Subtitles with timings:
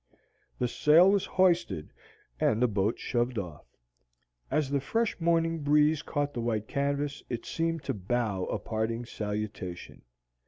[0.57, 1.93] The sail was hoisted,
[2.39, 3.67] and the boat shoved off.
[4.49, 9.05] As the fresh morning breeze caught the white canvas it seemed to bow a parting
[9.05, 10.01] salutation.